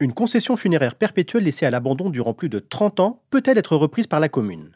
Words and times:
Une 0.00 0.12
concession 0.12 0.56
funéraire 0.56 0.96
perpétuelle 0.96 1.44
laissée 1.44 1.64
à 1.64 1.70
l'abandon 1.70 2.10
durant 2.10 2.34
plus 2.34 2.48
de 2.48 2.58
30 2.58 2.98
ans 2.98 3.22
peut-elle 3.30 3.56
être 3.56 3.76
reprise 3.76 4.08
par 4.08 4.18
la 4.18 4.28
commune? 4.28 4.72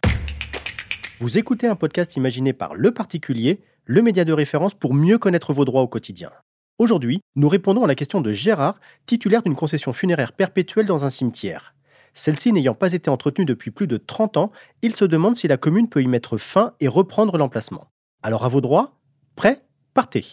Vous 1.18 1.36
écoutez 1.36 1.66
un 1.66 1.74
podcast 1.74 2.14
imaginé 2.14 2.52
par 2.52 2.76
Le 2.76 2.92
Particulier, 2.92 3.60
le 3.86 4.02
média 4.02 4.24
de 4.24 4.32
référence 4.32 4.74
pour 4.74 4.94
mieux 4.94 5.18
connaître 5.18 5.52
vos 5.52 5.64
droits 5.64 5.82
au 5.82 5.88
quotidien. 5.88 6.30
Aujourd'hui, 6.78 7.22
nous 7.34 7.48
répondons 7.48 7.82
à 7.82 7.88
la 7.88 7.96
question 7.96 8.20
de 8.20 8.30
Gérard, 8.30 8.78
titulaire 9.06 9.42
d'une 9.42 9.56
concession 9.56 9.92
funéraire 9.92 10.32
perpétuelle 10.32 10.86
dans 10.86 11.04
un 11.04 11.10
cimetière. 11.10 11.74
Celle-ci 12.14 12.52
n'ayant 12.52 12.74
pas 12.74 12.92
été 12.92 13.10
entretenue 13.10 13.46
depuis 13.46 13.70
plus 13.70 13.86
de 13.86 13.96
30 13.96 14.36
ans, 14.36 14.52
il 14.82 14.94
se 14.94 15.04
demande 15.04 15.36
si 15.36 15.48
la 15.48 15.56
commune 15.56 15.88
peut 15.88 16.02
y 16.02 16.06
mettre 16.06 16.36
fin 16.36 16.74
et 16.80 16.86
reprendre 16.86 17.36
l'emplacement. 17.36 17.88
Alors 18.26 18.44
à 18.44 18.48
vos 18.48 18.60
droits 18.60 18.90
Prêt 19.36 19.62
Partez 19.94 20.24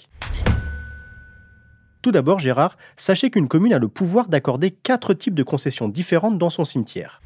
Tout 2.02 2.12
d'abord, 2.12 2.40
Gérard, 2.40 2.76
sachez 2.98 3.30
qu'une 3.30 3.48
commune 3.48 3.72
a 3.72 3.78
le 3.78 3.88
pouvoir 3.88 4.30
d'accorder 4.30 4.72
quatre 4.72 5.14
types 5.14 5.36
de 5.36 5.44
concessions 5.44 5.88
différentes 5.88 6.40
dans 6.40 6.50
son 6.50 6.66
cimetière. 6.66 7.22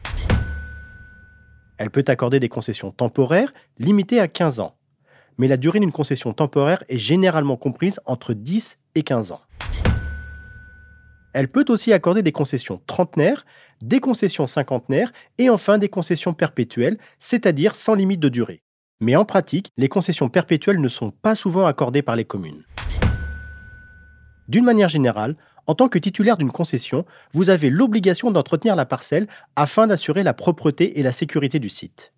Elle 1.78 1.90
peut 1.90 2.04
accorder 2.10 2.42
des 2.42 2.50
concessions 2.50 2.92
temporaires, 2.92 3.54
limitées 3.80 4.20
à 4.20 4.28
15 4.28 4.60
ans. 4.60 4.76
Mais 5.38 5.48
la 5.48 5.56
durée 5.56 5.80
d'une 5.80 5.94
concession 5.94 6.34
temporaire 6.34 6.84
est 6.90 6.98
généralement 6.98 7.56
comprise 7.56 8.02
entre 8.06 8.34
10 8.34 8.78
et 8.96 9.04
15 9.04 9.32
ans. 9.32 9.42
Elle 11.32 11.48
peut 11.48 11.66
aussi 11.70 11.94
accorder 11.94 12.24
des 12.24 12.34
concessions 12.34 12.82
trentenaires, 12.88 13.46
des 13.82 14.02
concessions 14.02 14.48
cinquantenaires 14.48 15.14
et 15.38 15.50
enfin 15.50 15.78
des 15.78 15.88
concessions 15.88 16.34
perpétuelles, 16.34 16.98
c'est-à-dire 17.20 17.74
sans 17.74 17.94
limite 17.94 18.20
de 18.20 18.28
durée. 18.28 18.64
Mais 19.00 19.16
en 19.16 19.26
pratique, 19.26 19.72
les 19.78 19.90
concessions 19.90 20.28
perpétuelles 20.28 20.82
ne 20.82 20.88
sont 20.88 21.12
pas 21.12 21.36
souvent 21.36 21.68
accordées 21.68 22.02
par 22.02 22.16
les 22.16 22.26
communes. 22.26 22.64
D'une 24.48 24.66
manière 24.66 24.90
générale, 24.90 25.36
en 25.68 25.76
tant 25.76 25.88
que 25.88 26.00
titulaire 26.00 26.38
d'une 26.38 26.52
concession, 26.52 27.06
vous 27.34 27.52
avez 27.52 27.70
l'obligation 27.70 28.32
d'entretenir 28.32 28.76
la 28.76 28.86
parcelle 28.86 29.28
afin 29.56 29.86
d'assurer 29.86 30.24
la 30.24 30.34
propreté 30.34 31.00
et 31.00 31.04
la 31.04 31.12
sécurité 31.12 31.60
du 31.60 31.70
site. 31.70 32.14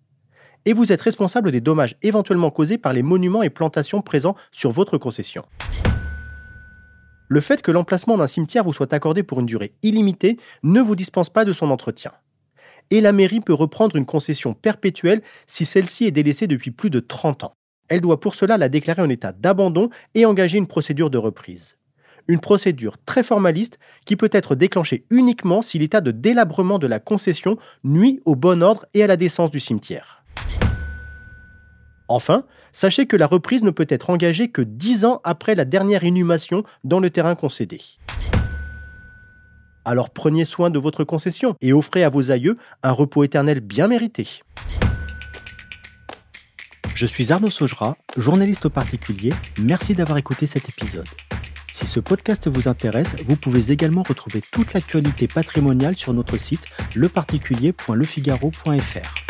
Et 0.64 0.72
vous 0.72 0.90
êtes 0.92 1.02
responsable 1.02 1.50
des 1.50 1.60
dommages 1.60 1.96
éventuellement 2.02 2.50
causés 2.50 2.78
par 2.78 2.92
les 2.92 3.02
monuments 3.02 3.42
et 3.42 3.50
plantations 3.50 4.00
présents 4.00 4.36
sur 4.50 4.70
votre 4.70 4.96
concession. 4.96 5.44
Le 7.28 7.40
fait 7.40 7.60
que 7.60 7.70
l'emplacement 7.70 8.16
d'un 8.16 8.26
cimetière 8.26 8.64
vous 8.64 8.72
soit 8.72 8.92
accordé 8.92 9.22
pour 9.22 9.40
une 9.40 9.46
durée 9.46 9.74
illimitée 9.82 10.38
ne 10.62 10.80
vous 10.80 10.96
dispense 10.96 11.30
pas 11.30 11.44
de 11.44 11.52
son 11.52 11.70
entretien. 11.70 12.12
Et 12.90 13.00
la 13.00 13.12
mairie 13.12 13.40
peut 13.40 13.54
reprendre 13.54 13.96
une 13.96 14.06
concession 14.06 14.52
perpétuelle 14.52 15.22
si 15.46 15.64
celle-ci 15.64 16.06
est 16.06 16.10
délaissée 16.10 16.46
depuis 16.46 16.72
plus 16.72 16.90
de 16.90 17.00
30 17.00 17.44
ans. 17.44 17.54
Elle 17.88 18.00
doit 18.00 18.20
pour 18.20 18.34
cela 18.34 18.56
la 18.56 18.68
déclarer 18.68 19.02
en 19.02 19.08
état 19.08 19.32
d'abandon 19.32 19.90
et 20.14 20.26
engager 20.26 20.58
une 20.58 20.66
procédure 20.66 21.10
de 21.10 21.18
reprise. 21.18 21.76
Une 22.28 22.40
procédure 22.40 22.96
très 23.04 23.22
formaliste 23.22 23.78
qui 24.04 24.16
peut 24.16 24.30
être 24.32 24.54
déclenchée 24.54 25.04
uniquement 25.10 25.62
si 25.62 25.78
l'état 25.78 26.00
de 26.00 26.10
délabrement 26.10 26.78
de 26.78 26.86
la 26.86 27.00
concession 27.00 27.58
nuit 27.82 28.20
au 28.24 28.36
bon 28.36 28.62
ordre 28.62 28.86
et 28.94 29.02
à 29.02 29.06
la 29.06 29.16
décence 29.16 29.50
du 29.50 29.60
cimetière. 29.60 30.24
Enfin, 32.08 32.44
sachez 32.72 33.06
que 33.06 33.16
la 33.16 33.28
reprise 33.28 33.62
ne 33.62 33.70
peut 33.70 33.86
être 33.88 34.10
engagée 34.10 34.50
que 34.50 34.62
10 34.62 35.04
ans 35.04 35.20
après 35.22 35.54
la 35.54 35.64
dernière 35.64 36.02
inhumation 36.02 36.64
dans 36.82 36.98
le 36.98 37.10
terrain 37.10 37.36
concédé. 37.36 37.80
Alors 39.84 40.10
prenez 40.10 40.44
soin 40.44 40.70
de 40.70 40.78
votre 40.78 41.02
concession 41.04 41.56
et 41.60 41.72
offrez 41.72 42.04
à 42.04 42.10
vos 42.10 42.30
aïeux 42.30 42.56
un 42.82 42.92
repos 42.92 43.24
éternel 43.24 43.60
bien 43.60 43.88
mérité. 43.88 44.28
Je 46.94 47.06
suis 47.06 47.32
Arnaud 47.32 47.50
Saugera, 47.50 47.96
journaliste 48.18 48.66
au 48.66 48.70
particulier. 48.70 49.32
Merci 49.58 49.94
d'avoir 49.94 50.18
écouté 50.18 50.46
cet 50.46 50.68
épisode. 50.68 51.08
Si 51.70 51.86
ce 51.86 51.98
podcast 51.98 52.46
vous 52.46 52.68
intéresse, 52.68 53.16
vous 53.24 53.36
pouvez 53.36 53.72
également 53.72 54.02
retrouver 54.02 54.42
toute 54.52 54.74
l'actualité 54.74 55.28
patrimoniale 55.28 55.96
sur 55.96 56.12
notre 56.12 56.36
site 56.36 56.66
leparticulier.lefigaro.fr. 56.94 59.29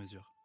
mesure. 0.01 0.40